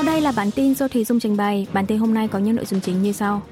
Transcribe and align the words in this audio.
Sau 0.00 0.06
đây 0.06 0.20
là 0.20 0.32
bản 0.32 0.50
tin 0.50 0.74
do 0.74 0.88
Thùy 0.88 1.04
Dung 1.04 1.20
trình 1.20 1.36
bày. 1.36 1.66
Bản 1.72 1.86
tin 1.86 1.98
hôm 1.98 2.14
nay 2.14 2.28
có 2.28 2.38
những 2.38 2.56
nội 2.56 2.64
dung 2.64 2.80
chính 2.80 3.02
như 3.02 3.12
sau. 3.12 3.42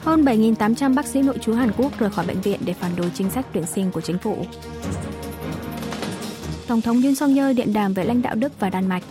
Hơn 0.00 0.24
7.800 0.24 0.94
bác 0.94 1.06
sĩ 1.06 1.22
nội 1.22 1.38
trú 1.38 1.52
Hàn 1.52 1.70
Quốc 1.76 1.98
rời 1.98 2.10
khỏi 2.10 2.26
bệnh 2.26 2.40
viện 2.40 2.60
để 2.64 2.72
phản 2.72 2.96
đối 2.96 3.10
chính 3.10 3.30
sách 3.30 3.46
tuyển 3.52 3.66
sinh 3.66 3.90
của 3.92 4.00
chính 4.00 4.18
phủ. 4.18 4.36
Tổng 6.66 6.80
thống 6.80 7.02
Yoon 7.02 7.14
song 7.14 7.34
yeol 7.34 7.52
điện 7.52 7.72
đàm 7.72 7.94
với 7.94 8.04
lãnh 8.04 8.22
đạo 8.22 8.34
Đức 8.34 8.60
và 8.60 8.70
Đan 8.70 8.88
Mạch. 8.88 9.02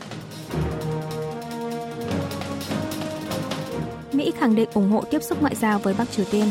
Mỹ 4.12 4.32
khẳng 4.40 4.56
định 4.56 4.70
ủng 4.74 4.92
hộ 4.92 5.04
tiếp 5.12 5.24
xúc 5.24 5.42
ngoại 5.42 5.56
giao 5.56 5.80
với 5.80 5.94
Bắc 5.94 6.12
Triều 6.12 6.26
Tiên. 6.32 6.46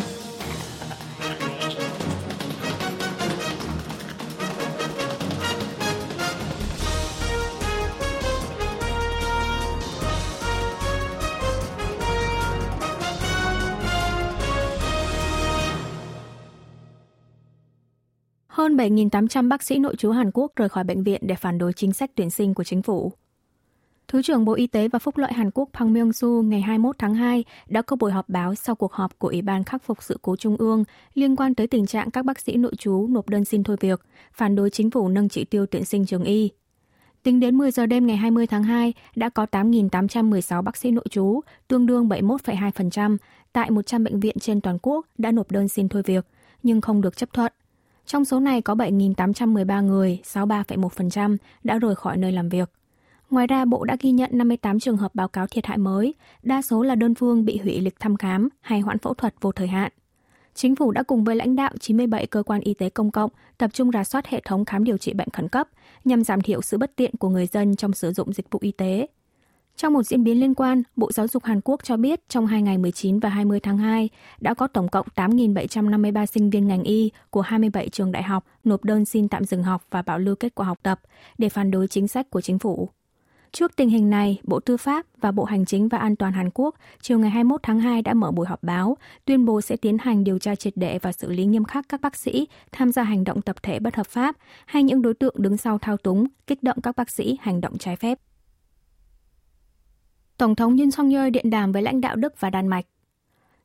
Hơn 18.66 18.76
7.800 18.76 19.48
bác 19.48 19.62
sĩ 19.62 19.78
nội 19.78 19.96
trú 19.96 20.10
Hàn 20.10 20.30
Quốc 20.34 20.52
rời 20.56 20.68
khỏi 20.68 20.84
bệnh 20.84 21.02
viện 21.02 21.20
để 21.24 21.34
phản 21.34 21.58
đối 21.58 21.72
chính 21.72 21.92
sách 21.92 22.10
tuyển 22.14 22.30
sinh 22.30 22.54
của 22.54 22.64
chính 22.64 22.82
phủ. 22.82 23.12
Thứ 24.08 24.22
trưởng 24.22 24.44
Bộ 24.44 24.54
Y 24.54 24.66
tế 24.66 24.88
và 24.88 24.98
Phúc 24.98 25.16
lợi 25.16 25.32
Hàn 25.32 25.50
Quốc 25.50 25.68
Pang 25.72 25.94
Myung-su 25.94 26.42
ngày 26.42 26.60
21 26.60 26.96
tháng 26.98 27.14
2 27.14 27.44
đã 27.68 27.82
có 27.82 27.96
buổi 27.96 28.12
họp 28.12 28.28
báo 28.28 28.54
sau 28.54 28.74
cuộc 28.74 28.92
họp 28.92 29.18
của 29.18 29.28
Ủy 29.28 29.42
ban 29.42 29.64
khắc 29.64 29.82
phục 29.82 30.02
sự 30.02 30.18
cố 30.22 30.36
Trung 30.36 30.56
ương 30.56 30.84
liên 31.14 31.36
quan 31.36 31.54
tới 31.54 31.66
tình 31.66 31.86
trạng 31.86 32.10
các 32.10 32.24
bác 32.24 32.40
sĩ 32.40 32.56
nội 32.56 32.72
trú 32.78 33.06
nộp 33.10 33.28
đơn 33.28 33.44
xin 33.44 33.62
thôi 33.62 33.76
việc, 33.80 34.00
phản 34.32 34.56
đối 34.56 34.70
chính 34.70 34.90
phủ 34.90 35.08
nâng 35.08 35.28
chỉ 35.28 35.44
tiêu 35.44 35.66
tuyển 35.66 35.84
sinh 35.84 36.06
trường 36.06 36.24
y. 36.24 36.50
Tính 37.22 37.40
đến 37.40 37.56
10 37.58 37.70
giờ 37.70 37.86
đêm 37.86 38.06
ngày 38.06 38.16
20 38.16 38.46
tháng 38.46 38.64
2, 38.64 38.92
đã 39.16 39.28
có 39.28 39.46
8.816 39.50 40.62
bác 40.62 40.76
sĩ 40.76 40.90
nội 40.90 41.06
trú, 41.10 41.40
tương 41.68 41.86
đương 41.86 42.08
71,2%, 42.08 43.16
tại 43.52 43.70
100 43.70 44.04
bệnh 44.04 44.20
viện 44.20 44.38
trên 44.38 44.60
toàn 44.60 44.78
quốc 44.82 45.06
đã 45.18 45.32
nộp 45.32 45.50
đơn 45.50 45.68
xin 45.68 45.88
thôi 45.88 46.02
việc, 46.06 46.26
nhưng 46.62 46.80
không 46.80 47.00
được 47.00 47.16
chấp 47.16 47.32
thuận. 47.32 47.52
Trong 48.06 48.24
số 48.24 48.40
này 48.40 48.62
có 48.62 48.74
7.813 48.74 49.86
người, 49.86 50.20
63,1%, 50.24 51.36
đã 51.64 51.78
rời 51.78 51.94
khỏi 51.94 52.16
nơi 52.16 52.32
làm 52.32 52.48
việc. 52.48 52.70
Ngoài 53.30 53.46
ra, 53.46 53.64
Bộ 53.64 53.84
đã 53.84 53.96
ghi 54.00 54.10
nhận 54.10 54.30
58 54.32 54.80
trường 54.80 54.96
hợp 54.96 55.14
báo 55.14 55.28
cáo 55.28 55.46
thiệt 55.46 55.66
hại 55.66 55.78
mới, 55.78 56.14
đa 56.42 56.62
số 56.62 56.82
là 56.82 56.94
đơn 56.94 57.14
phương 57.14 57.44
bị 57.44 57.58
hủy 57.58 57.80
lịch 57.80 58.00
thăm 58.00 58.16
khám 58.16 58.48
hay 58.60 58.80
hoãn 58.80 58.98
phẫu 58.98 59.14
thuật 59.14 59.34
vô 59.40 59.52
thời 59.52 59.68
hạn. 59.68 59.92
Chính 60.54 60.76
phủ 60.76 60.90
đã 60.90 61.02
cùng 61.02 61.24
với 61.24 61.36
lãnh 61.36 61.56
đạo 61.56 61.72
97 61.80 62.26
cơ 62.26 62.42
quan 62.42 62.60
y 62.60 62.74
tế 62.74 62.90
công 62.90 63.10
cộng 63.10 63.30
tập 63.58 63.70
trung 63.72 63.90
rà 63.92 64.04
soát 64.04 64.26
hệ 64.26 64.40
thống 64.44 64.64
khám 64.64 64.84
điều 64.84 64.98
trị 64.98 65.12
bệnh 65.12 65.28
khẩn 65.32 65.48
cấp 65.48 65.68
nhằm 66.04 66.24
giảm 66.24 66.40
thiểu 66.40 66.62
sự 66.62 66.78
bất 66.78 66.96
tiện 66.96 67.16
của 67.16 67.28
người 67.28 67.46
dân 67.46 67.76
trong 67.76 67.92
sử 67.92 68.12
dụng 68.12 68.32
dịch 68.32 68.50
vụ 68.50 68.58
y 68.62 68.72
tế. 68.72 69.06
Trong 69.76 69.92
một 69.92 70.02
diễn 70.02 70.24
biến 70.24 70.40
liên 70.40 70.54
quan, 70.54 70.82
Bộ 70.96 71.12
Giáo 71.12 71.28
dục 71.28 71.44
Hàn 71.44 71.60
Quốc 71.64 71.80
cho 71.84 71.96
biết 71.96 72.28
trong 72.28 72.46
hai 72.46 72.62
ngày 72.62 72.78
19 72.78 73.18
và 73.18 73.28
20 73.28 73.60
tháng 73.60 73.78
2 73.78 74.08
đã 74.40 74.54
có 74.54 74.66
tổng 74.66 74.88
cộng 74.88 75.06
8.753 75.14 76.26
sinh 76.26 76.50
viên 76.50 76.68
ngành 76.68 76.82
y 76.82 77.10
của 77.30 77.40
27 77.40 77.88
trường 77.88 78.12
đại 78.12 78.22
học 78.22 78.44
nộp 78.64 78.84
đơn 78.84 79.04
xin 79.04 79.28
tạm 79.28 79.44
dừng 79.44 79.62
học 79.62 79.82
và 79.90 80.02
bảo 80.02 80.18
lưu 80.18 80.34
kết 80.34 80.54
quả 80.54 80.66
học 80.66 80.78
tập 80.82 81.00
để 81.38 81.48
phản 81.48 81.70
đối 81.70 81.88
chính 81.88 82.08
sách 82.08 82.30
của 82.30 82.40
chính 82.40 82.58
phủ. 82.58 82.88
Trước 83.52 83.76
tình 83.76 83.88
hình 83.88 84.10
này, 84.10 84.40
Bộ 84.42 84.60
Tư 84.60 84.76
pháp 84.76 85.06
và 85.20 85.32
Bộ 85.32 85.44
Hành 85.44 85.64
chính 85.64 85.88
và 85.88 85.98
An 85.98 86.16
toàn 86.16 86.32
Hàn 86.32 86.50
Quốc 86.54 86.74
chiều 87.00 87.18
ngày 87.18 87.30
21 87.30 87.60
tháng 87.62 87.80
2 87.80 88.02
đã 88.02 88.14
mở 88.14 88.30
buổi 88.30 88.46
họp 88.46 88.62
báo, 88.62 88.96
tuyên 89.24 89.44
bố 89.44 89.60
sẽ 89.60 89.76
tiến 89.76 89.98
hành 90.00 90.24
điều 90.24 90.38
tra 90.38 90.54
triệt 90.54 90.72
để 90.76 90.98
và 90.98 91.12
xử 91.12 91.32
lý 91.32 91.44
nghiêm 91.44 91.64
khắc 91.64 91.88
các 91.88 92.00
bác 92.00 92.16
sĩ 92.16 92.48
tham 92.72 92.92
gia 92.92 93.02
hành 93.02 93.24
động 93.24 93.42
tập 93.42 93.56
thể 93.62 93.78
bất 93.78 93.96
hợp 93.96 94.06
pháp 94.06 94.36
hay 94.66 94.82
những 94.82 95.02
đối 95.02 95.14
tượng 95.14 95.34
đứng 95.38 95.56
sau 95.56 95.78
thao 95.78 95.96
túng, 95.96 96.26
kích 96.46 96.62
động 96.62 96.80
các 96.82 96.96
bác 96.96 97.10
sĩ 97.10 97.38
hành 97.40 97.60
động 97.60 97.78
trái 97.78 97.96
phép. 97.96 98.18
Tổng 100.38 100.54
thống 100.54 100.76
Yoon 100.76 100.90
song 100.90 101.10
yeol 101.10 101.30
điện 101.30 101.50
đàm 101.50 101.72
với 101.72 101.82
lãnh 101.82 102.00
đạo 102.00 102.16
Đức 102.16 102.40
và 102.40 102.50
Đan 102.50 102.66
Mạch. 102.66 102.86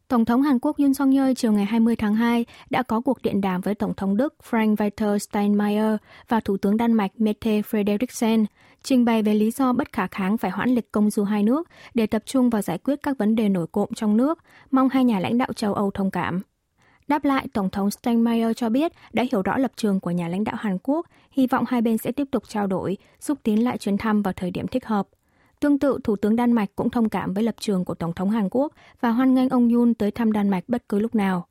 Tổng 0.07 0.25
thống 0.25 0.41
Hàn 0.41 0.59
Quốc 0.59 0.77
Yoon 0.77 0.93
song 0.93 1.11
yeol 1.11 1.31
chiều 1.37 1.51
ngày 1.51 1.65
20 1.65 1.95
tháng 1.95 2.15
2 2.15 2.45
đã 2.69 2.83
có 2.83 3.01
cuộc 3.01 3.21
điện 3.21 3.41
đàm 3.41 3.61
với 3.61 3.75
Tổng 3.75 3.93
thống 3.93 4.17
Đức 4.17 4.35
Frank-Walter 4.49 5.17
Steinmeier 5.17 5.95
và 6.27 6.39
Thủ 6.39 6.57
tướng 6.57 6.77
Đan 6.77 6.93
Mạch 6.93 7.11
Mette 7.17 7.61
Frederiksen, 7.61 8.45
trình 8.83 9.05
bày 9.05 9.23
về 9.23 9.33
lý 9.33 9.51
do 9.51 9.73
bất 9.73 9.93
khả 9.93 10.07
kháng 10.07 10.37
phải 10.37 10.51
hoãn 10.51 10.69
lịch 10.69 10.91
công 10.91 11.09
du 11.09 11.23
hai 11.23 11.43
nước 11.43 11.69
để 11.93 12.07
tập 12.07 12.21
trung 12.25 12.49
vào 12.49 12.61
giải 12.61 12.77
quyết 12.77 12.99
các 13.03 13.17
vấn 13.17 13.35
đề 13.35 13.49
nổi 13.49 13.67
cộm 13.71 13.89
trong 13.95 14.17
nước, 14.17 14.39
mong 14.71 14.89
hai 14.89 15.03
nhà 15.03 15.19
lãnh 15.19 15.37
đạo 15.37 15.53
châu 15.53 15.73
Âu 15.73 15.91
thông 15.91 16.11
cảm. 16.11 16.41
Đáp 17.07 17.25
lại, 17.25 17.47
Tổng 17.53 17.69
thống 17.69 17.91
Steinmeier 17.91 18.51
cho 18.55 18.69
biết 18.69 18.91
đã 19.13 19.23
hiểu 19.31 19.41
rõ 19.41 19.57
lập 19.57 19.71
trường 19.75 19.99
của 19.99 20.11
nhà 20.11 20.27
lãnh 20.27 20.43
đạo 20.43 20.55
Hàn 20.59 20.77
Quốc, 20.83 21.07
hy 21.31 21.47
vọng 21.47 21.63
hai 21.67 21.81
bên 21.81 21.97
sẽ 21.97 22.11
tiếp 22.11 22.27
tục 22.31 22.43
trao 22.47 22.67
đổi, 22.67 22.97
xúc 23.19 23.37
tiến 23.43 23.63
lại 23.63 23.77
chuyến 23.77 23.97
thăm 23.97 24.21
vào 24.21 24.33
thời 24.33 24.51
điểm 24.51 24.67
thích 24.67 24.85
hợp– 24.85 25.07
Tương 25.61 25.79
tự, 25.79 25.99
Thủ 26.03 26.15
tướng 26.15 26.35
Đan 26.35 26.51
Mạch 26.51 26.69
cũng 26.75 26.89
thông 26.89 27.09
cảm 27.09 27.33
với 27.33 27.43
lập 27.43 27.55
trường 27.59 27.85
của 27.85 27.93
Tổng 27.93 28.13
thống 28.13 28.29
Hàn 28.29 28.47
Quốc 28.51 28.73
và 29.01 29.09
hoan 29.09 29.33
nghênh 29.33 29.49
ông 29.49 29.69
Yun 29.73 29.93
tới 29.93 30.11
thăm 30.11 30.31
Đan 30.31 30.49
Mạch 30.49 30.63
bất 30.67 30.89
cứ 30.89 30.99
lúc 30.99 31.15
nào. 31.15 31.47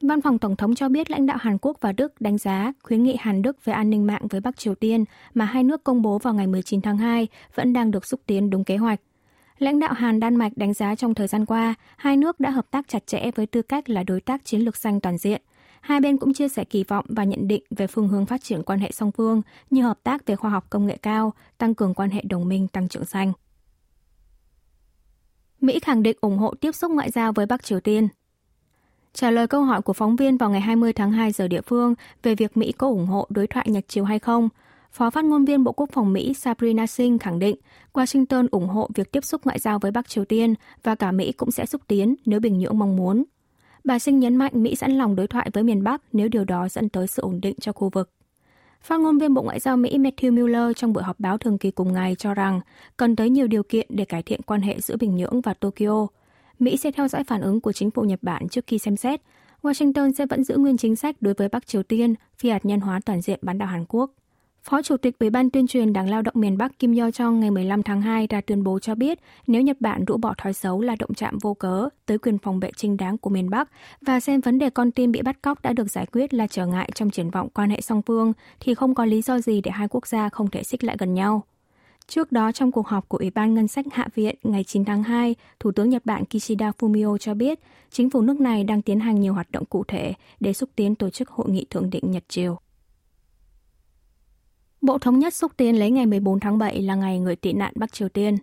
Văn 0.00 0.20
phòng 0.20 0.38
Tổng 0.38 0.56
thống 0.56 0.74
cho 0.74 0.88
biết 0.88 1.10
lãnh 1.10 1.26
đạo 1.26 1.36
Hàn 1.40 1.58
Quốc 1.58 1.76
và 1.80 1.92
Đức 1.92 2.20
đánh 2.20 2.38
giá 2.38 2.72
khuyến 2.82 3.02
nghị 3.02 3.16
Hàn 3.18 3.42
Đức 3.42 3.64
về 3.64 3.72
an 3.72 3.90
ninh 3.90 4.06
mạng 4.06 4.26
với 4.30 4.40
Bắc 4.40 4.58
Triều 4.58 4.74
Tiên 4.74 5.04
mà 5.34 5.44
hai 5.44 5.64
nước 5.64 5.84
công 5.84 6.02
bố 6.02 6.18
vào 6.18 6.34
ngày 6.34 6.46
19 6.46 6.80
tháng 6.80 6.98
2 6.98 7.28
vẫn 7.54 7.72
đang 7.72 7.90
được 7.90 8.06
xúc 8.06 8.20
tiến 8.26 8.50
đúng 8.50 8.64
kế 8.64 8.76
hoạch. 8.76 9.00
Lãnh 9.58 9.78
đạo 9.78 9.92
Hàn 9.92 10.20
Đan 10.20 10.36
Mạch 10.36 10.52
đánh 10.56 10.74
giá 10.74 10.94
trong 10.94 11.14
thời 11.14 11.26
gian 11.26 11.46
qua, 11.46 11.74
hai 11.96 12.16
nước 12.16 12.40
đã 12.40 12.50
hợp 12.50 12.70
tác 12.70 12.88
chặt 12.88 13.06
chẽ 13.06 13.30
với 13.34 13.46
tư 13.46 13.62
cách 13.62 13.90
là 13.90 14.02
đối 14.02 14.20
tác 14.20 14.44
chiến 14.44 14.60
lược 14.60 14.76
xanh 14.76 15.00
toàn 15.00 15.18
diện– 15.18 15.42
Hai 15.86 16.00
bên 16.00 16.16
cũng 16.16 16.32
chia 16.32 16.48
sẻ 16.48 16.64
kỳ 16.64 16.84
vọng 16.84 17.04
và 17.08 17.24
nhận 17.24 17.48
định 17.48 17.62
về 17.70 17.86
phương 17.86 18.08
hướng 18.08 18.26
phát 18.26 18.42
triển 18.42 18.62
quan 18.62 18.78
hệ 18.78 18.90
song 18.92 19.12
phương 19.12 19.42
như 19.70 19.82
hợp 19.82 19.98
tác 20.02 20.26
về 20.26 20.36
khoa 20.36 20.50
học 20.50 20.66
công 20.70 20.86
nghệ 20.86 20.96
cao, 21.02 21.32
tăng 21.58 21.74
cường 21.74 21.94
quan 21.94 22.10
hệ 22.10 22.22
đồng 22.28 22.48
minh 22.48 22.68
tăng 22.68 22.88
trưởng 22.88 23.04
xanh. 23.04 23.32
Mỹ 25.60 25.78
khẳng 25.80 26.02
định 26.02 26.16
ủng 26.20 26.38
hộ 26.38 26.54
tiếp 26.60 26.72
xúc 26.72 26.90
ngoại 26.90 27.10
giao 27.10 27.32
với 27.32 27.46
Bắc 27.46 27.64
Triều 27.64 27.80
Tiên. 27.80 28.08
Trả 29.12 29.30
lời 29.30 29.46
câu 29.46 29.62
hỏi 29.62 29.82
của 29.82 29.92
phóng 29.92 30.16
viên 30.16 30.36
vào 30.36 30.50
ngày 30.50 30.60
20 30.60 30.92
tháng 30.92 31.12
2 31.12 31.32
giờ 31.32 31.48
địa 31.48 31.60
phương 31.60 31.94
về 32.22 32.34
việc 32.34 32.56
Mỹ 32.56 32.72
có 32.72 32.88
ủng 32.88 33.06
hộ 33.06 33.26
đối 33.30 33.46
thoại 33.46 33.66
Nhật 33.68 33.88
Triều 33.88 34.04
hay 34.04 34.18
không, 34.18 34.48
Phó 34.92 35.10
phát 35.10 35.24
ngôn 35.24 35.44
viên 35.44 35.64
Bộ 35.64 35.72
Quốc 35.72 35.90
phòng 35.92 36.12
Mỹ 36.12 36.34
Sabrina 36.34 36.86
Singh 36.86 37.18
khẳng 37.22 37.38
định 37.38 37.56
Washington 37.92 38.46
ủng 38.50 38.68
hộ 38.68 38.88
việc 38.94 39.12
tiếp 39.12 39.24
xúc 39.24 39.40
ngoại 39.44 39.58
giao 39.58 39.78
với 39.78 39.90
Bắc 39.90 40.08
Triều 40.08 40.24
Tiên 40.24 40.54
và 40.82 40.94
cả 40.94 41.12
Mỹ 41.12 41.32
cũng 41.32 41.50
sẽ 41.50 41.66
xúc 41.66 41.82
tiến 41.86 42.14
nếu 42.24 42.40
Bình 42.40 42.58
Nhưỡng 42.58 42.78
mong 42.78 42.96
muốn. 42.96 43.24
Bà 43.86 43.98
Sinh 43.98 44.20
nhấn 44.20 44.36
mạnh 44.36 44.52
Mỹ 44.54 44.76
sẵn 44.76 44.92
lòng 44.92 45.16
đối 45.16 45.26
thoại 45.26 45.50
với 45.52 45.62
miền 45.62 45.84
Bắc 45.84 46.02
nếu 46.12 46.28
điều 46.28 46.44
đó 46.44 46.68
dẫn 46.68 46.88
tới 46.88 47.06
sự 47.06 47.22
ổn 47.22 47.40
định 47.40 47.54
cho 47.60 47.72
khu 47.72 47.88
vực. 47.88 48.10
Phát 48.82 49.00
ngôn 49.00 49.18
viên 49.18 49.34
Bộ 49.34 49.42
Ngoại 49.42 49.60
giao 49.60 49.76
Mỹ 49.76 49.98
Matthew 49.98 50.32
Miller 50.32 50.76
trong 50.76 50.92
buổi 50.92 51.02
họp 51.02 51.20
báo 51.20 51.38
thường 51.38 51.58
kỳ 51.58 51.70
cùng 51.70 51.92
ngày 51.92 52.14
cho 52.14 52.34
rằng 52.34 52.60
cần 52.96 53.16
tới 53.16 53.30
nhiều 53.30 53.46
điều 53.46 53.62
kiện 53.62 53.86
để 53.90 54.04
cải 54.04 54.22
thiện 54.22 54.42
quan 54.42 54.60
hệ 54.60 54.80
giữa 54.80 54.96
Bình 54.96 55.16
Nhưỡng 55.16 55.40
và 55.40 55.54
Tokyo. 55.54 56.06
Mỹ 56.58 56.76
sẽ 56.76 56.90
theo 56.90 57.08
dõi 57.08 57.24
phản 57.24 57.40
ứng 57.40 57.60
của 57.60 57.72
chính 57.72 57.90
phủ 57.90 58.02
Nhật 58.02 58.18
Bản 58.22 58.48
trước 58.48 58.64
khi 58.66 58.78
xem 58.78 58.96
xét. 58.96 59.20
Washington 59.62 60.12
sẽ 60.12 60.26
vẫn 60.26 60.44
giữ 60.44 60.56
nguyên 60.56 60.76
chính 60.76 60.96
sách 60.96 61.16
đối 61.20 61.34
với 61.34 61.48
Bắc 61.48 61.66
Triều 61.66 61.82
Tiên, 61.82 62.14
phi 62.38 62.50
hạt 62.50 62.64
nhân 62.64 62.80
hóa 62.80 63.00
toàn 63.04 63.20
diện 63.20 63.38
bán 63.42 63.58
đảo 63.58 63.68
Hàn 63.68 63.84
Quốc. 63.88 64.10
Phó 64.70 64.82
Chủ 64.82 64.96
tịch 64.96 65.18
Ủy 65.18 65.30
ban 65.30 65.50
tuyên 65.50 65.66
truyền 65.66 65.92
Đảng 65.92 66.10
Lao 66.10 66.22
động 66.22 66.34
miền 66.36 66.58
Bắc 66.58 66.78
Kim 66.78 66.96
Yo 66.96 67.08
Jong 67.08 67.38
ngày 67.38 67.50
15 67.50 67.82
tháng 67.82 68.02
2 68.02 68.26
ra 68.30 68.40
tuyên 68.40 68.64
bố 68.64 68.78
cho 68.78 68.94
biết 68.94 69.18
nếu 69.46 69.62
Nhật 69.62 69.76
Bản 69.80 70.04
rũ 70.04 70.16
bỏ 70.16 70.34
thói 70.38 70.52
xấu 70.52 70.80
là 70.80 70.96
động 70.98 71.14
chạm 71.14 71.38
vô 71.38 71.54
cớ 71.54 71.88
tới 72.06 72.18
quyền 72.18 72.38
phòng 72.38 72.60
vệ 72.60 72.70
chính 72.76 72.96
đáng 72.96 73.18
của 73.18 73.30
miền 73.30 73.50
Bắc 73.50 73.68
và 74.00 74.20
xem 74.20 74.40
vấn 74.40 74.58
đề 74.58 74.70
con 74.70 74.90
tin 74.90 75.12
bị 75.12 75.22
bắt 75.22 75.42
cóc 75.42 75.62
đã 75.62 75.72
được 75.72 75.90
giải 75.90 76.06
quyết 76.12 76.34
là 76.34 76.46
trở 76.46 76.66
ngại 76.66 76.90
trong 76.94 77.10
triển 77.10 77.30
vọng 77.30 77.48
quan 77.54 77.70
hệ 77.70 77.80
song 77.80 78.02
phương 78.02 78.32
thì 78.60 78.74
không 78.74 78.94
có 78.94 79.04
lý 79.04 79.22
do 79.22 79.38
gì 79.38 79.60
để 79.60 79.70
hai 79.70 79.88
quốc 79.88 80.06
gia 80.06 80.28
không 80.28 80.50
thể 80.50 80.62
xích 80.62 80.84
lại 80.84 80.96
gần 80.98 81.14
nhau. 81.14 81.42
Trước 82.06 82.32
đó, 82.32 82.52
trong 82.52 82.72
cuộc 82.72 82.86
họp 82.86 83.08
của 83.08 83.18
Ủy 83.18 83.30
ban 83.30 83.54
Ngân 83.54 83.68
sách 83.68 83.86
Hạ 83.92 84.08
viện 84.14 84.36
ngày 84.42 84.64
9 84.64 84.84
tháng 84.84 85.02
2, 85.02 85.34
Thủ 85.60 85.72
tướng 85.72 85.90
Nhật 85.90 86.06
Bản 86.06 86.24
Kishida 86.24 86.70
Fumio 86.78 87.18
cho 87.18 87.34
biết 87.34 87.60
chính 87.90 88.10
phủ 88.10 88.22
nước 88.22 88.40
này 88.40 88.64
đang 88.64 88.82
tiến 88.82 89.00
hành 89.00 89.20
nhiều 89.20 89.34
hoạt 89.34 89.50
động 89.50 89.64
cụ 89.64 89.84
thể 89.88 90.12
để 90.40 90.52
xúc 90.52 90.70
tiến 90.76 90.94
tổ 90.94 91.10
chức 91.10 91.30
hội 91.30 91.50
nghị 91.50 91.66
thượng 91.70 91.90
đỉnh 91.90 92.10
Nhật 92.10 92.24
Triều. 92.28 92.58
Bộ 94.80 94.98
Thống 94.98 95.18
nhất 95.18 95.34
xúc 95.34 95.52
tiến 95.56 95.78
lấy 95.78 95.90
ngày 95.90 96.06
14 96.06 96.40
tháng 96.40 96.58
7 96.58 96.82
là 96.82 96.94
ngày 96.94 97.18
người 97.18 97.36
tị 97.36 97.52
nạn 97.52 97.72
Bắc 97.76 97.92
Triều 97.92 98.08
Tiên. 98.08 98.36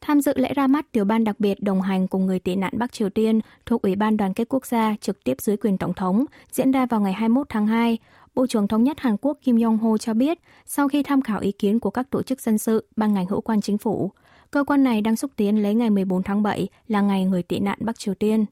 Tham 0.00 0.20
dự 0.20 0.32
lễ 0.36 0.54
ra 0.54 0.66
mắt 0.66 0.92
tiểu 0.92 1.04
ban 1.04 1.24
đặc 1.24 1.40
biệt 1.40 1.62
đồng 1.62 1.82
hành 1.82 2.08
cùng 2.08 2.26
người 2.26 2.38
tị 2.38 2.56
nạn 2.56 2.72
Bắc 2.76 2.92
Triều 2.92 3.10
Tiên 3.10 3.40
thuộc 3.66 3.82
Ủy 3.82 3.96
ban 3.96 4.16
Đoàn 4.16 4.34
kết 4.34 4.48
Quốc 4.48 4.66
gia 4.66 4.94
trực 5.00 5.24
tiếp 5.24 5.40
dưới 5.40 5.56
quyền 5.56 5.78
Tổng 5.78 5.94
thống 5.94 6.24
diễn 6.52 6.70
ra 6.70 6.86
vào 6.86 7.00
ngày 7.00 7.12
21 7.12 7.46
tháng 7.48 7.66
2, 7.66 7.98
Bộ 8.34 8.46
trưởng 8.46 8.68
Thống 8.68 8.84
nhất 8.84 9.00
Hàn 9.00 9.16
Quốc 9.20 9.38
Kim 9.42 9.56
Yong-ho 9.56 9.98
cho 9.98 10.14
biết 10.14 10.38
sau 10.66 10.88
khi 10.88 11.02
tham 11.02 11.22
khảo 11.22 11.40
ý 11.40 11.52
kiến 11.52 11.80
của 11.80 11.90
các 11.90 12.10
tổ 12.10 12.22
chức 12.22 12.40
dân 12.40 12.58
sự, 12.58 12.86
ban 12.96 13.14
ngành 13.14 13.26
hữu 13.26 13.40
quan 13.40 13.60
chính 13.60 13.78
phủ, 13.78 14.12
cơ 14.50 14.64
quan 14.64 14.84
này 14.84 15.00
đang 15.00 15.16
xúc 15.16 15.30
tiến 15.36 15.62
lấy 15.62 15.74
ngày 15.74 15.90
14 15.90 16.22
tháng 16.22 16.42
7 16.42 16.68
là 16.88 17.00
ngày 17.00 17.24
người 17.24 17.42
tị 17.42 17.58
nạn 17.58 17.78
Bắc 17.80 17.98
Triều 17.98 18.14
Tiên. 18.14 18.44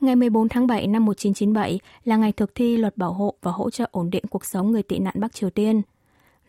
Ngày 0.00 0.16
14 0.16 0.48
tháng 0.48 0.66
7 0.66 0.86
năm 0.86 1.04
1997 1.04 1.80
là 2.04 2.16
ngày 2.16 2.32
thực 2.32 2.54
thi 2.54 2.76
luật 2.76 2.96
bảo 2.96 3.12
hộ 3.12 3.34
và 3.42 3.50
hỗ 3.50 3.70
trợ 3.70 3.88
ổn 3.92 4.10
định 4.10 4.24
cuộc 4.30 4.44
sống 4.44 4.70
người 4.70 4.82
tị 4.82 4.98
nạn 4.98 5.14
Bắc 5.18 5.34
Triều 5.34 5.50
Tiên– 5.50 5.82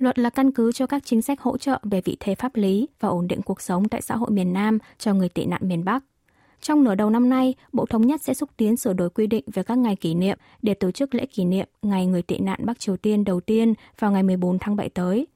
Luật 0.01 0.19
là 0.19 0.29
căn 0.29 0.51
cứ 0.51 0.71
cho 0.71 0.87
các 0.87 1.03
chính 1.05 1.21
sách 1.21 1.41
hỗ 1.41 1.57
trợ 1.57 1.79
về 1.83 2.01
vị 2.01 2.17
thế 2.19 2.35
pháp 2.35 2.55
lý 2.55 2.87
và 2.99 3.09
ổn 3.09 3.27
định 3.27 3.41
cuộc 3.41 3.61
sống 3.61 3.89
tại 3.89 4.01
xã 4.01 4.15
hội 4.15 4.31
miền 4.31 4.53
Nam 4.53 4.77
cho 4.97 5.13
người 5.13 5.29
tị 5.29 5.45
nạn 5.45 5.61
miền 5.65 5.83
Bắc. 5.85 6.03
Trong 6.61 6.83
nửa 6.83 6.95
đầu 6.95 7.09
năm 7.09 7.29
nay, 7.29 7.53
Bộ 7.73 7.85
Thống 7.85 8.07
nhất 8.07 8.21
sẽ 8.21 8.33
xúc 8.33 8.49
tiến 8.57 8.77
sửa 8.77 8.93
đổi 8.93 9.09
quy 9.09 9.27
định 9.27 9.43
về 9.53 9.63
các 9.63 9.77
ngày 9.77 9.95
kỷ 9.95 10.13
niệm 10.13 10.37
để 10.61 10.73
tổ 10.73 10.91
chức 10.91 11.15
lễ 11.15 11.25
kỷ 11.25 11.45
niệm 11.45 11.67
Ngày 11.81 12.05
người 12.05 12.21
tị 12.21 12.39
nạn 12.39 12.59
Bắc 12.65 12.79
Triều 12.79 12.97
Tiên 12.97 13.23
đầu 13.23 13.39
tiên 13.39 13.73
vào 13.99 14.11
ngày 14.11 14.23
14 14.23 14.59
tháng 14.59 14.75
7 14.75 14.89
tới. 14.89 15.27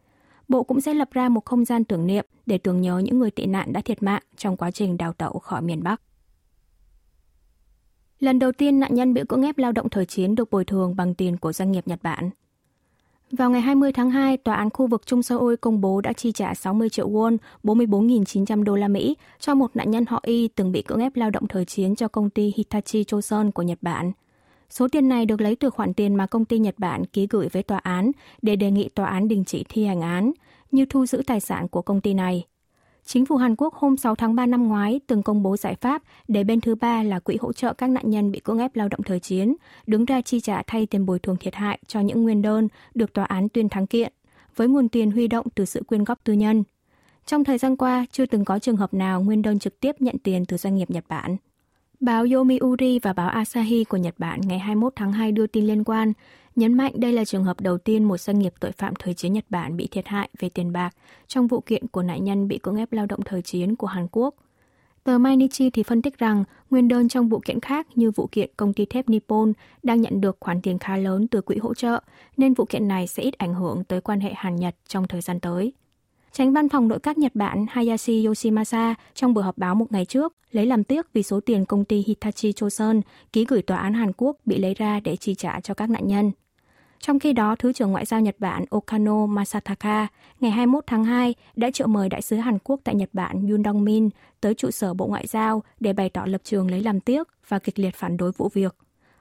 Bộ 0.48 0.64
cũng 0.64 0.82
sẽ 0.82 0.94
lập 0.94 1.10
ra 1.12 1.30
một 1.30 1.46
không 1.46 1.66
gian 1.66 1.84
tưởng 1.84 2.08
niệm 2.08 2.26
để 2.46 2.58
tưởng 2.58 2.82
nhớ 2.82 2.98
những 2.98 3.20
người 3.20 3.32
tị 3.32 3.46
nạn 3.46 3.74
đã 3.74 3.82
thiệt 3.82 4.04
mạng 4.04 4.24
trong 4.38 4.58
quá 4.58 4.72
trình 4.72 4.98
đào 4.98 5.14
tẩu 5.14 5.40
khỏi 5.40 5.62
miền 5.62 5.84
Bắc. 5.84 6.02
Lần 8.20 8.40
đầu 8.40 8.52
tiên 8.52 8.80
nạn 8.80 8.96
nhân 8.96 9.14
bị 9.14 9.22
cưỡng 9.30 9.42
ép 9.42 9.58
lao 9.58 9.72
động 9.72 9.90
thời 9.90 10.06
chiến 10.06 10.36
được 10.36 10.52
bồi 10.52 10.66
thường 10.66 10.96
bằng 10.96 11.14
tiền 11.14 11.38
của 11.38 11.54
doanh 11.54 11.72
nghiệp 11.72 11.88
Nhật 11.88 12.00
Bản. 12.04 12.30
Vào 13.32 13.50
ngày 13.50 13.62
20 13.62 13.92
tháng 13.92 14.10
2, 14.10 14.38
Tòa 14.38 14.56
án 14.56 14.70
khu 14.70 14.88
vực 14.88 15.02
Trung 15.06 15.24
Seoul 15.24 15.56
công 15.56 15.82
bố 15.82 16.02
đã 16.02 16.14
chi 16.14 16.32
trả 16.32 16.54
60 16.54 16.90
triệu 16.90 17.10
won, 17.10 17.38
44.900 17.64 18.64
đô 18.64 18.76
la 18.76 18.88
Mỹ 18.88 19.16
cho 19.40 19.56
một 19.56 19.76
nạn 19.76 19.92
nhân 19.92 20.06
họ 20.06 20.20
Y 20.24 20.48
từng 20.48 20.72
bị 20.72 20.82
cưỡng 20.82 21.00
ép 21.00 21.16
lao 21.16 21.30
động 21.30 21.48
thời 21.48 21.66
chiến 21.66 21.96
cho 21.96 22.08
công 22.08 22.30
ty 22.30 22.54
Hitachi 22.56 23.04
Choson 23.04 23.52
của 23.52 23.62
Nhật 23.62 23.78
Bản. 23.82 24.12
Số 24.70 24.88
tiền 24.88 25.10
này 25.10 25.26
được 25.26 25.42
lấy 25.42 25.56
từ 25.56 25.70
khoản 25.70 25.94
tiền 25.94 26.16
mà 26.16 26.28
công 26.28 26.46
ty 26.46 26.60
Nhật 26.60 26.76
Bản 26.78 27.06
ký 27.06 27.28
gửi 27.30 27.48
với 27.52 27.64
tòa 27.64 27.78
án 27.78 28.12
để 28.42 28.56
đề 28.56 28.72
nghị 28.72 28.90
tòa 28.90 29.08
án 29.08 29.28
đình 29.28 29.44
chỉ 29.46 29.64
thi 29.70 29.86
hành 29.86 30.02
án, 30.02 30.32
như 30.72 30.86
thu 30.90 31.06
giữ 31.06 31.24
tài 31.28 31.40
sản 31.40 31.68
của 31.68 31.82
công 31.82 32.02
ty 32.02 32.14
này. 32.14 32.46
Chính 33.08 33.26
phủ 33.26 33.36
Hàn 33.36 33.56
Quốc 33.56 33.74
hôm 33.74 33.98
6 33.98 34.16
tháng 34.16 34.36
3 34.36 34.46
năm 34.46 34.68
ngoái 34.68 35.00
từng 35.08 35.24
công 35.24 35.44
bố 35.44 35.58
giải 35.58 35.76
pháp 35.82 36.02
để 36.28 36.44
bên 36.44 36.62
thứ 36.62 36.76
ba 36.76 37.04
là 37.04 37.20
quỹ 37.20 37.38
hỗ 37.42 37.54
trợ 37.54 37.74
các 37.74 37.90
nạn 37.90 38.10
nhân 38.10 38.32
bị 38.32 38.40
cưỡng 38.40 38.60
ép 38.60 38.76
lao 38.76 38.90
động 38.90 39.04
thời 39.04 39.20
chiến, 39.20 39.56
đứng 39.88 40.06
ra 40.06 40.22
chi 40.22 40.40
trả 40.40 40.64
thay 40.68 40.86
tiền 40.86 41.06
bồi 41.06 41.20
thường 41.20 41.38
thiệt 41.40 41.56
hại 41.56 41.80
cho 41.88 42.00
những 42.00 42.24
nguyên 42.24 42.42
đơn 42.42 42.68
được 42.94 43.14
tòa 43.14 43.26
án 43.26 43.50
tuyên 43.50 43.70
thắng 43.70 43.88
kiện, 43.88 44.14
với 44.56 44.68
nguồn 44.68 44.90
tiền 44.90 45.12
huy 45.12 45.28
động 45.28 45.48
từ 45.56 45.66
sự 45.66 45.84
quyên 45.88 46.04
góp 46.04 46.24
tư 46.24 46.34
nhân. 46.34 46.64
Trong 47.26 47.44
thời 47.44 47.58
gian 47.58 47.78
qua, 47.78 48.06
chưa 48.12 48.26
từng 48.26 48.46
có 48.46 48.60
trường 48.60 48.78
hợp 48.78 48.94
nào 48.94 49.22
nguyên 49.22 49.42
đơn 49.42 49.60
trực 49.60 49.80
tiếp 49.80 49.96
nhận 50.00 50.16
tiền 50.24 50.46
từ 50.46 50.58
doanh 50.58 50.76
nghiệp 50.76 50.90
Nhật 50.90 51.06
Bản. 51.08 51.38
Báo 52.00 52.26
Yomiuri 52.34 53.00
và 53.00 53.14
báo 53.14 53.30
Asahi 53.30 53.84
của 53.84 53.98
Nhật 53.98 54.16
Bản 54.18 54.42
ngày 54.42 54.60
21 54.60 54.94
tháng 54.96 55.12
2 55.12 55.32
đưa 55.32 55.48
tin 55.48 55.66
liên 55.66 55.84
quan, 55.84 56.14
nhấn 56.56 56.74
mạnh 56.74 56.94
đây 56.96 57.14
là 57.14 57.26
trường 57.26 57.44
hợp 57.44 57.62
đầu 57.62 57.78
tiên 57.78 58.04
một 58.04 58.18
doanh 58.18 58.40
nghiệp 58.40 58.54
tội 58.60 58.72
phạm 58.72 58.94
thời 59.00 59.14
chiến 59.14 59.34
Nhật 59.34 59.46
Bản 59.50 59.78
bị 59.78 59.88
thiệt 59.88 60.08
hại 60.08 60.30
về 60.40 60.50
tiền 60.50 60.74
bạc 60.74 60.90
trong 61.28 61.48
vụ 61.48 61.60
kiện 61.60 61.88
của 61.88 62.04
nạn 62.04 62.24
nhân 62.24 62.48
bị 62.48 62.58
cưỡng 62.58 62.78
ép 62.78 62.94
lao 62.94 63.06
động 63.06 63.20
thời 63.26 63.42
chiến 63.42 63.76
của 63.76 63.88
Hàn 63.88 64.08
Quốc. 64.12 64.36
Tờ 65.04 65.18
Mainichi 65.18 65.70
thì 65.70 65.84
phân 65.84 66.02
tích 66.02 66.18
rằng 66.18 66.44
nguyên 66.70 66.88
đơn 66.88 67.10
trong 67.10 67.30
vụ 67.30 67.40
kiện 67.46 67.60
khác 67.60 67.88
như 67.96 68.12
vụ 68.12 68.30
kiện 68.32 68.50
công 68.58 68.74
ty 68.74 68.86
thép 68.86 69.10
Nippon 69.10 69.54
đang 69.84 70.02
nhận 70.02 70.22
được 70.22 70.38
khoản 70.40 70.62
tiền 70.62 70.80
khá 70.80 70.98
lớn 70.98 71.28
từ 71.28 71.42
quỹ 71.42 71.58
hỗ 71.58 71.74
trợ, 71.74 72.00
nên 72.38 72.54
vụ 72.54 72.66
kiện 72.66 72.88
này 72.88 73.08
sẽ 73.08 73.24
ít 73.24 73.38
ảnh 73.38 73.54
hưởng 73.54 73.84
tới 73.84 74.02
quan 74.02 74.20
hệ 74.20 74.34
Hàn-Nhật 74.36 74.76
trong 74.88 75.08
thời 75.08 75.22
gian 75.22 75.40
tới. 75.40 75.74
Tránh 76.38 76.54
văn 76.54 76.70
phòng 76.70 76.88
nội 76.88 77.00
các 77.00 77.18
Nhật 77.18 77.36
Bản 77.36 77.66
Hayashi 77.70 78.26
Yoshimasa 78.26 78.96
trong 79.14 79.34
buổi 79.34 79.44
họp 79.44 79.58
báo 79.58 79.76
một 79.76 79.92
ngày 79.92 80.06
trước 80.06 80.34
lấy 80.52 80.66
làm 80.66 80.84
tiếc 80.84 81.14
vì 81.14 81.24
số 81.24 81.40
tiền 81.40 81.66
công 81.66 81.86
ty 81.86 82.04
Hitachi 82.08 82.54
Chosun 82.54 83.02
ký 83.34 83.46
gửi 83.46 83.62
tòa 83.62 83.78
án 83.78 83.94
Hàn 83.94 84.12
Quốc 84.18 84.38
bị 84.46 84.58
lấy 84.58 84.74
ra 84.74 85.00
để 85.00 85.16
chi 85.16 85.36
trả 85.36 85.60
cho 85.60 85.74
các 85.74 85.90
nạn 85.90 86.08
nhân. 86.08 86.32
Trong 87.00 87.20
khi 87.20 87.34
đó, 87.34 87.56
Thứ 87.60 87.74
trưởng 87.74 87.92
Ngoại 87.92 88.06
giao 88.06 88.22
Nhật 88.22 88.36
Bản 88.40 88.66
Okano 88.70 89.26
Masataka 89.26 90.08
ngày 90.40 90.52
21 90.52 90.84
tháng 90.88 91.06
2 91.06 91.36
đã 91.56 91.72
triệu 91.72 91.88
mời 91.88 92.10
đại 92.10 92.22
sứ 92.22 92.36
Hàn 92.36 92.58
Quốc 92.64 92.80
tại 92.84 92.96
Nhật 92.96 93.10
Bản 93.14 93.48
Yoon 93.50 93.64
Dong 93.64 93.84
Min 93.84 94.10
tới 94.42 94.54
trụ 94.54 94.72
sở 94.72 94.94
Bộ 94.94 95.08
Ngoại 95.08 95.28
giao 95.28 95.64
để 95.80 95.94
bày 95.94 96.10
tỏ 96.10 96.26
lập 96.26 96.42
trường 96.44 96.72
lấy 96.72 96.84
làm 96.84 97.00
tiếc 97.00 97.28
và 97.48 97.60
kịch 97.60 97.80
liệt 97.80 97.96
phản 97.96 98.18
đối 98.18 98.32
vụ 98.32 98.50
việc. 98.54 98.76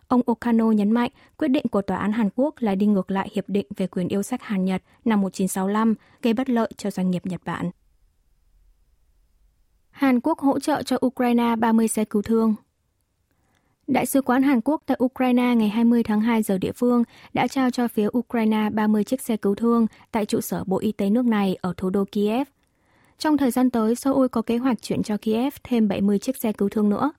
Ông 0.08 0.20
Okano 0.26 0.70
nhấn 0.70 0.90
mạnh 0.90 1.10
quyết 1.36 1.48
định 1.48 1.64
của 1.70 1.82
Tòa 1.82 1.96
án 1.96 2.12
Hàn 2.12 2.28
Quốc 2.36 2.54
là 2.58 2.74
đi 2.74 2.86
ngược 2.86 3.10
lại 3.10 3.28
Hiệp 3.32 3.48
định 3.48 3.66
về 3.76 3.86
quyền 3.86 4.08
yêu 4.08 4.22
sách 4.22 4.42
Hàn-Nhật 4.42 4.82
năm 5.04 5.20
1965, 5.20 5.94
gây 6.22 6.34
bất 6.34 6.50
lợi 6.50 6.72
cho 6.76 6.90
doanh 6.90 7.10
nghiệp 7.10 7.26
Nhật 7.26 7.40
Bản. 7.44 7.70
Hàn 9.90 10.20
Quốc 10.20 10.38
hỗ 10.38 10.60
trợ 10.60 10.82
cho 10.82 10.96
Ukraine 11.06 11.56
30 11.56 11.88
xe 11.88 12.04
cứu 12.04 12.22
thương. 12.22 12.54
Đại 13.86 14.06
sứ 14.06 14.22
quán 14.22 14.42
Hàn 14.42 14.60
Quốc 14.60 14.82
tại 14.86 14.96
Ukraine 15.04 15.54
ngày 15.54 15.68
20 15.68 16.02
tháng 16.02 16.20
2 16.20 16.42
giờ 16.42 16.58
địa 16.58 16.72
phương 16.72 17.04
đã 17.32 17.46
trao 17.46 17.70
cho 17.70 17.88
phía 17.88 18.08
Ukraine 18.18 18.70
30 18.72 19.04
chiếc 19.04 19.22
xe 19.22 19.36
cứu 19.36 19.54
thương 19.54 19.86
tại 20.12 20.26
trụ 20.26 20.40
sở 20.40 20.64
Bộ 20.66 20.78
Y 20.78 20.92
tế 20.92 21.10
nước 21.10 21.24
này 21.24 21.56
ở 21.60 21.74
thủ 21.76 21.90
đô 21.90 22.04
Kiev. 22.12 22.48
Trong 23.18 23.36
thời 23.36 23.50
gian 23.50 23.70
tới, 23.70 23.94
Seoul 23.94 24.26
có 24.26 24.42
kế 24.42 24.56
hoạch 24.56 24.82
chuyển 24.82 25.02
cho 25.02 25.16
Kiev 25.16 25.54
thêm 25.64 25.88
70 25.88 26.18
chiếc 26.18 26.36
xe 26.36 26.52
cứu 26.52 26.68
thương 26.68 26.88
nữa. 26.90 27.12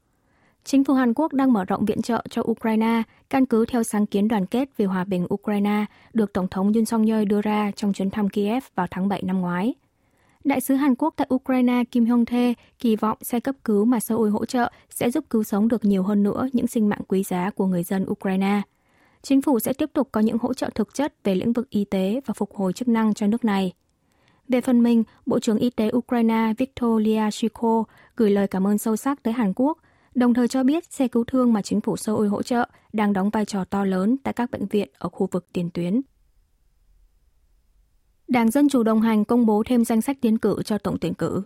Chính 0.65 0.83
phủ 0.83 0.93
Hàn 0.93 1.13
Quốc 1.13 1.33
đang 1.33 1.53
mở 1.53 1.65
rộng 1.65 1.85
viện 1.85 2.01
trợ 2.01 2.23
cho 2.29 2.41
Ukraine, 2.51 3.03
căn 3.29 3.45
cứ 3.45 3.65
theo 3.65 3.83
sáng 3.83 4.05
kiến 4.05 4.27
đoàn 4.27 4.45
kết 4.45 4.69
vì 4.77 4.85
hòa 4.85 5.03
bình 5.03 5.27
Ukraine 5.33 5.85
được 6.13 6.33
Tổng 6.33 6.47
thống 6.47 6.73
Yoon 6.73 6.85
song 6.85 7.05
yeol 7.05 7.25
đưa 7.25 7.41
ra 7.41 7.71
trong 7.75 7.93
chuyến 7.93 8.09
thăm 8.09 8.29
Kiev 8.29 8.63
vào 8.75 8.87
tháng 8.91 9.07
7 9.07 9.21
năm 9.21 9.41
ngoái. 9.41 9.73
Đại 10.43 10.61
sứ 10.61 10.75
Hàn 10.75 10.95
Quốc 10.95 11.13
tại 11.17 11.27
Ukraine 11.33 11.83
Kim 11.91 12.05
Hyung 12.05 12.25
Thê 12.25 12.53
kỳ 12.79 12.95
vọng 12.95 13.17
xe 13.21 13.39
cấp 13.39 13.55
cứu 13.63 13.85
mà 13.85 13.99
Seoul 13.99 14.29
hỗ 14.29 14.45
trợ 14.45 14.71
sẽ 14.89 15.11
giúp 15.11 15.25
cứu 15.29 15.43
sống 15.43 15.67
được 15.67 15.85
nhiều 15.85 16.03
hơn 16.03 16.23
nữa 16.23 16.47
những 16.53 16.67
sinh 16.67 16.89
mạng 16.89 17.01
quý 17.07 17.23
giá 17.23 17.49
của 17.49 17.65
người 17.65 17.83
dân 17.83 18.05
Ukraine. 18.09 18.61
Chính 19.21 19.41
phủ 19.41 19.59
sẽ 19.59 19.73
tiếp 19.73 19.89
tục 19.93 20.09
có 20.11 20.21
những 20.21 20.37
hỗ 20.41 20.53
trợ 20.53 20.69
thực 20.75 20.93
chất 20.93 21.13
về 21.23 21.35
lĩnh 21.35 21.53
vực 21.53 21.69
y 21.69 21.85
tế 21.85 22.21
và 22.25 22.33
phục 22.33 22.55
hồi 22.55 22.73
chức 22.73 22.87
năng 22.87 23.13
cho 23.13 23.27
nước 23.27 23.45
này. 23.45 23.73
Về 24.47 24.61
phần 24.61 24.83
mình, 24.83 25.03
Bộ 25.25 25.39
trưởng 25.39 25.57
Y 25.57 25.69
tế 25.69 25.91
Ukraine 25.93 26.53
Viktor 26.57 27.01
Lyashchenko 27.01 27.83
gửi 28.15 28.31
lời 28.31 28.47
cảm 28.47 28.67
ơn 28.67 28.77
sâu 28.77 28.95
sắc 28.95 29.23
tới 29.23 29.33
Hàn 29.33 29.53
Quốc 29.55 29.77
đồng 30.15 30.33
thời 30.33 30.47
cho 30.47 30.63
biết 30.63 30.93
xe 30.93 31.07
cứu 31.07 31.23
thương 31.23 31.53
mà 31.53 31.61
chính 31.61 31.81
phủ 31.81 31.97
Seoul 31.97 32.27
hỗ 32.27 32.43
trợ 32.43 32.69
đang 32.93 33.13
đóng 33.13 33.29
vai 33.29 33.45
trò 33.45 33.65
to 33.65 33.85
lớn 33.85 34.17
tại 34.23 34.33
các 34.33 34.51
bệnh 34.51 34.65
viện 34.65 34.89
ở 34.97 35.09
khu 35.09 35.27
vực 35.31 35.47
tiền 35.53 35.69
tuyến. 35.69 36.01
Đảng 38.27 38.51
Dân 38.51 38.69
Chủ 38.69 38.83
đồng 38.83 39.01
hành 39.01 39.25
công 39.25 39.45
bố 39.45 39.63
thêm 39.65 39.85
danh 39.85 40.01
sách 40.01 40.17
tiến 40.21 40.37
cử 40.37 40.63
cho 40.65 40.77
tổng 40.77 40.97
tuyển 41.01 41.13
cử. 41.13 41.41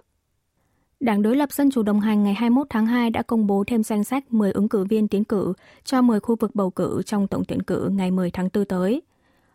Đảng 0.99 1.21
đối 1.21 1.35
lập 1.35 1.51
Dân 1.51 1.71
Chủ 1.71 1.83
đồng 1.83 1.99
hành 1.99 2.23
ngày 2.23 2.33
21 2.33 2.67
tháng 2.69 2.85
2 2.85 3.09
đã 3.09 3.21
công 3.21 3.47
bố 3.47 3.63
thêm 3.67 3.83
danh 3.83 4.03
sách 4.03 4.33
10 4.33 4.51
ứng 4.51 4.69
cử 4.69 4.83
viên 4.83 5.07
tiến 5.07 5.23
cử 5.23 5.53
cho 5.83 6.01
10 6.01 6.19
khu 6.19 6.35
vực 6.35 6.55
bầu 6.55 6.69
cử 6.69 7.01
trong 7.05 7.27
tổng 7.27 7.45
tuyển 7.45 7.61
cử 7.61 7.89
ngày 7.91 8.11
10 8.11 8.31
tháng 8.31 8.49
4 8.53 8.65
tới 8.65 9.01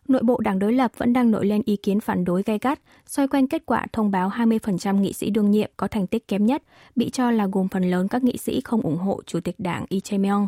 nội 0.08 0.22
bộ 0.22 0.40
đảng 0.40 0.58
đối 0.58 0.72
lập 0.72 0.92
vẫn 0.96 1.12
đang 1.12 1.30
nổi 1.30 1.46
lên 1.46 1.62
ý 1.64 1.76
kiến 1.76 2.00
phản 2.00 2.24
đối 2.24 2.42
gay 2.42 2.58
gắt 2.58 2.80
xoay 3.06 3.28
quanh 3.28 3.48
kết 3.48 3.66
quả 3.66 3.86
thông 3.92 4.10
báo 4.10 4.28
20% 4.28 5.00
nghị 5.00 5.12
sĩ 5.12 5.30
đương 5.30 5.50
nhiệm 5.50 5.70
có 5.76 5.88
thành 5.88 6.06
tích 6.06 6.28
kém 6.28 6.46
nhất, 6.46 6.62
bị 6.96 7.10
cho 7.10 7.30
là 7.30 7.46
gồm 7.52 7.68
phần 7.68 7.90
lớn 7.90 8.08
các 8.08 8.24
nghị 8.24 8.36
sĩ 8.36 8.60
không 8.64 8.80
ủng 8.80 8.96
hộ 8.96 9.20
Chủ 9.26 9.40
tịch 9.40 9.54
đảng 9.58 9.84
Lee 9.90 10.00
Jae-myung. 10.00 10.46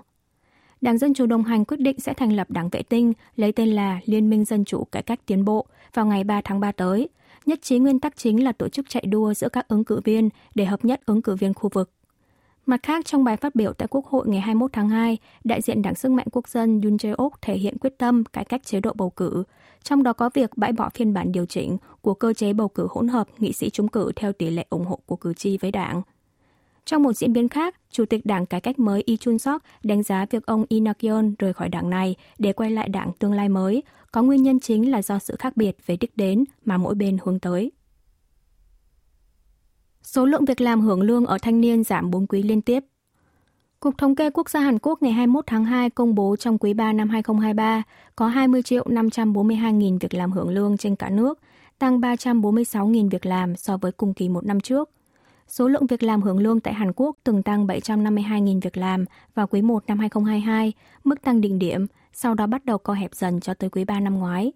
Đảng 0.80 0.98
Dân 0.98 1.14
Chủ 1.14 1.26
đồng 1.26 1.44
hành 1.44 1.64
quyết 1.64 1.80
định 1.80 2.00
sẽ 2.00 2.14
thành 2.14 2.32
lập 2.32 2.50
đảng 2.50 2.68
vệ 2.68 2.82
tinh 2.82 3.12
lấy 3.36 3.52
tên 3.52 3.68
là 3.68 4.00
Liên 4.04 4.30
minh 4.30 4.44
Dân 4.44 4.64
Chủ 4.64 4.84
Cải 4.84 5.02
cách 5.02 5.20
Tiến 5.26 5.44
bộ 5.44 5.66
vào 5.94 6.06
ngày 6.06 6.24
3 6.24 6.40
tháng 6.44 6.60
3 6.60 6.72
tới. 6.72 7.08
Nhất 7.46 7.58
trí 7.62 7.78
nguyên 7.78 8.00
tắc 8.00 8.16
chính 8.16 8.44
là 8.44 8.52
tổ 8.52 8.68
chức 8.68 8.88
chạy 8.88 9.04
đua 9.06 9.34
giữa 9.34 9.48
các 9.48 9.68
ứng 9.68 9.84
cử 9.84 10.00
viên 10.04 10.28
để 10.54 10.64
hợp 10.64 10.84
nhất 10.84 11.00
ứng 11.06 11.22
cử 11.22 11.34
viên 11.34 11.54
khu 11.54 11.70
vực. 11.72 11.90
Mặt 12.68 12.82
khác, 12.82 13.04
trong 13.04 13.24
bài 13.24 13.36
phát 13.36 13.54
biểu 13.54 13.72
tại 13.72 13.88
Quốc 13.90 14.06
hội 14.06 14.28
ngày 14.28 14.40
21 14.40 14.72
tháng 14.72 14.88
2, 14.88 15.18
đại 15.44 15.62
diện 15.62 15.82
Đảng 15.82 15.94
Sức 15.94 16.10
mạnh 16.10 16.26
Quốc 16.32 16.48
dân 16.48 16.80
Yoon 16.80 16.96
Jae-ok 16.96 17.30
thể 17.42 17.56
hiện 17.56 17.78
quyết 17.78 17.98
tâm 17.98 18.24
cải 18.24 18.44
cách 18.44 18.64
chế 18.64 18.80
độ 18.80 18.92
bầu 18.94 19.10
cử, 19.10 19.44
trong 19.82 20.02
đó 20.02 20.12
có 20.12 20.30
việc 20.34 20.50
bãi 20.56 20.72
bỏ 20.72 20.90
phiên 20.94 21.14
bản 21.14 21.32
điều 21.32 21.46
chỉnh 21.46 21.78
của 22.00 22.14
cơ 22.14 22.32
chế 22.32 22.52
bầu 22.52 22.68
cử 22.68 22.86
hỗn 22.90 23.08
hợp 23.08 23.28
nghị 23.38 23.52
sĩ 23.52 23.70
trúng 23.70 23.88
cử 23.88 24.12
theo 24.16 24.32
tỷ 24.32 24.50
lệ 24.50 24.66
ủng 24.70 24.84
hộ 24.84 24.98
của 25.06 25.16
cử 25.16 25.34
tri 25.34 25.58
với 25.58 25.70
đảng. 25.72 26.02
Trong 26.84 27.02
một 27.02 27.12
diễn 27.12 27.32
biến 27.32 27.48
khác, 27.48 27.74
Chủ 27.90 28.04
tịch 28.06 28.26
Đảng 28.26 28.46
Cải 28.46 28.60
cách 28.60 28.78
mới 28.78 29.04
Lee 29.06 29.16
Chun-sok 29.16 29.58
đánh 29.82 30.02
giá 30.02 30.26
việc 30.30 30.46
ông 30.46 30.64
Inakyon 30.68 31.34
rời 31.38 31.52
khỏi 31.52 31.68
đảng 31.68 31.90
này 31.90 32.14
để 32.38 32.52
quay 32.52 32.70
lại 32.70 32.88
đảng 32.88 33.12
tương 33.18 33.32
lai 33.32 33.48
mới 33.48 33.82
có 34.12 34.22
nguyên 34.22 34.42
nhân 34.42 34.60
chính 34.60 34.90
là 34.90 35.02
do 35.02 35.18
sự 35.18 35.36
khác 35.38 35.56
biệt 35.56 35.76
về 35.86 35.96
đích 35.96 36.16
đến 36.16 36.44
mà 36.64 36.78
mỗi 36.78 36.94
bên 36.94 37.18
hướng 37.24 37.40
tới. 37.40 37.70
Số 40.16 40.26
lượng 40.26 40.44
việc 40.44 40.60
làm 40.60 40.80
hưởng 40.80 41.02
lương 41.02 41.26
ở 41.26 41.38
thanh 41.42 41.60
niên 41.60 41.84
giảm 41.84 42.10
4 42.10 42.26
quý 42.26 42.42
liên 42.42 42.62
tiếp. 42.62 42.84
Cục 43.80 43.98
Thống 43.98 44.14
kê 44.14 44.30
Quốc 44.30 44.50
gia 44.50 44.60
Hàn 44.60 44.78
Quốc 44.78 45.02
ngày 45.02 45.12
21 45.12 45.44
tháng 45.46 45.64
2 45.64 45.90
công 45.90 46.14
bố 46.14 46.36
trong 46.36 46.58
quý 46.58 46.74
3 46.74 46.92
năm 46.92 47.08
2023 47.08 47.82
có 48.16 48.26
20 48.26 48.62
triệu 48.62 48.84
542 48.88 49.72
nghìn 49.72 49.98
việc 49.98 50.14
làm 50.14 50.32
hưởng 50.32 50.48
lương 50.48 50.76
trên 50.76 50.96
cả 50.96 51.10
nước, 51.10 51.38
tăng 51.78 52.00
346 52.00 52.86
nghìn 52.86 53.08
việc 53.08 53.26
làm 53.26 53.56
so 53.56 53.76
với 53.76 53.92
cùng 53.92 54.14
kỳ 54.14 54.28
một 54.28 54.44
năm 54.44 54.60
trước. 54.60 54.90
Số 55.48 55.68
lượng 55.68 55.86
việc 55.86 56.02
làm 56.02 56.22
hưởng 56.22 56.38
lương 56.38 56.60
tại 56.60 56.74
Hàn 56.74 56.92
Quốc 56.96 57.16
từng 57.24 57.42
tăng 57.42 57.66
752 57.66 58.40
nghìn 58.40 58.60
việc 58.60 58.76
làm 58.76 59.04
vào 59.34 59.46
quý 59.46 59.62
1 59.62 59.84
năm 59.86 59.98
2022, 59.98 60.72
mức 61.04 61.22
tăng 61.22 61.40
đỉnh 61.40 61.58
điểm, 61.58 61.86
sau 62.12 62.34
đó 62.34 62.46
bắt 62.46 62.64
đầu 62.64 62.78
co 62.78 62.92
hẹp 62.92 63.14
dần 63.14 63.40
cho 63.40 63.54
tới 63.54 63.70
quý 63.70 63.84
3 63.84 64.00
năm 64.00 64.18
ngoái. 64.18 64.52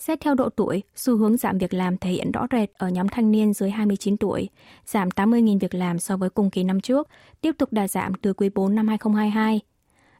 Xét 0.00 0.20
theo 0.20 0.34
độ 0.34 0.48
tuổi, 0.48 0.82
xu 0.96 1.16
hướng 1.16 1.36
giảm 1.36 1.58
việc 1.58 1.74
làm 1.74 1.98
thể 1.98 2.10
hiện 2.10 2.32
rõ 2.32 2.46
rệt 2.50 2.70
ở 2.72 2.88
nhóm 2.88 3.08
thanh 3.08 3.30
niên 3.30 3.52
dưới 3.52 3.70
29 3.70 4.16
tuổi, 4.16 4.48
giảm 4.86 5.08
80.000 5.08 5.58
việc 5.58 5.74
làm 5.74 5.98
so 5.98 6.16
với 6.16 6.30
cùng 6.30 6.50
kỳ 6.50 6.64
năm 6.64 6.80
trước, 6.80 7.08
tiếp 7.40 7.52
tục 7.58 7.72
đà 7.72 7.88
giảm 7.88 8.14
từ 8.14 8.32
quý 8.32 8.48
4 8.54 8.74
năm 8.74 8.88
2022. 8.88 9.60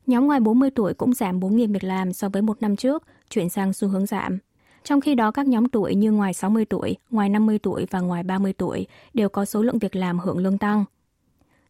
Nhóm 0.07 0.27
ngoài 0.27 0.41
40 0.41 0.71
tuổi 0.71 0.95
cũng 0.95 1.15
giảm 1.15 1.41
4.000 1.41 1.73
việc 1.73 1.85
làm 1.85 2.13
so 2.13 2.29
với 2.29 2.43
một 2.43 2.63
năm 2.63 2.77
trước, 2.77 3.03
chuyển 3.31 3.49
sang 3.49 3.73
xu 3.73 3.89
hướng 3.89 4.07
giảm. 4.07 4.39
Trong 4.85 5.01
khi 5.01 5.15
đó 5.15 5.31
các 5.31 5.47
nhóm 5.47 5.69
tuổi 5.69 5.95
như 5.95 6.13
ngoài 6.13 6.35
60 6.35 6.65
tuổi, 6.65 6.97
ngoài 7.11 7.29
50 7.29 7.59
tuổi 7.59 7.87
và 7.91 8.01
ngoài 8.01 8.23
30 8.23 8.53
tuổi 8.53 8.87
đều 9.15 9.29
có 9.29 9.45
số 9.45 9.63
lượng 9.63 9.79
việc 9.79 9.97
làm 9.97 10.19
hưởng 10.19 10.39
lương 10.39 10.59
tăng. 10.59 10.85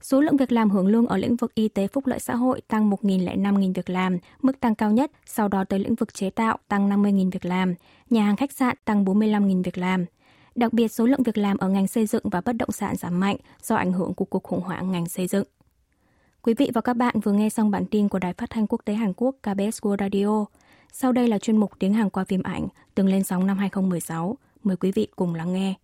Số 0.00 0.20
lượng 0.20 0.36
việc 0.36 0.52
làm 0.52 0.70
hưởng 0.70 0.86
lương 0.86 1.06
ở 1.06 1.16
lĩnh 1.16 1.36
vực 1.36 1.54
y 1.54 1.68
tế 1.68 1.86
phúc 1.86 2.06
lợi 2.06 2.20
xã 2.20 2.34
hội 2.34 2.60
tăng 2.68 2.90
1.005.000 2.90 3.72
việc 3.74 3.90
làm, 3.90 4.18
mức 4.42 4.60
tăng 4.60 4.74
cao 4.74 4.90
nhất, 4.90 5.10
sau 5.26 5.48
đó 5.48 5.64
tới 5.64 5.78
lĩnh 5.78 5.94
vực 5.94 6.14
chế 6.14 6.30
tạo 6.30 6.58
tăng 6.68 6.90
50.000 6.90 7.30
việc 7.30 7.44
làm, 7.44 7.74
nhà 8.10 8.24
hàng 8.24 8.36
khách 8.36 8.52
sạn 8.52 8.76
tăng 8.84 9.04
45.000 9.04 9.62
việc 9.62 9.78
làm. 9.78 10.04
Đặc 10.54 10.72
biệt 10.72 10.88
số 10.88 11.06
lượng 11.06 11.22
việc 11.22 11.38
làm 11.38 11.58
ở 11.58 11.68
ngành 11.68 11.86
xây 11.86 12.06
dựng 12.06 12.22
và 12.24 12.40
bất 12.40 12.52
động 12.52 12.72
sản 12.72 12.96
giảm 12.96 13.20
mạnh 13.20 13.36
do 13.62 13.76
ảnh 13.76 13.92
hưởng 13.92 14.14
của 14.14 14.24
cuộc 14.24 14.42
khủng 14.42 14.60
hoảng 14.60 14.92
ngành 14.92 15.08
xây 15.08 15.26
dựng. 15.26 15.44
Quý 16.42 16.54
vị 16.54 16.70
và 16.74 16.80
các 16.80 16.96
bạn 16.96 17.20
vừa 17.20 17.32
nghe 17.32 17.48
xong 17.48 17.70
bản 17.70 17.84
tin 17.86 18.08
của 18.08 18.18
Đài 18.18 18.32
Phát 18.32 18.50
thanh 18.50 18.66
Quốc 18.66 18.80
tế 18.84 18.94
Hàn 18.94 19.12
Quốc 19.16 19.36
KBS 19.42 19.80
World 19.82 19.96
Radio. 20.00 20.44
Sau 20.92 21.12
đây 21.12 21.28
là 21.28 21.38
chuyên 21.38 21.56
mục 21.56 21.72
tiếng 21.78 21.94
Hàn 21.94 22.10
qua 22.10 22.24
phim 22.24 22.42
ảnh, 22.42 22.68
từng 22.94 23.06
lên 23.06 23.24
sóng 23.24 23.46
năm 23.46 23.58
2016. 23.58 24.36
Mời 24.62 24.76
quý 24.76 24.92
vị 24.92 25.08
cùng 25.16 25.34
lắng 25.34 25.52
nghe. 25.52 25.74